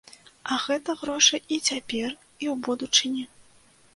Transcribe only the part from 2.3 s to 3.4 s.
і ў будучыні.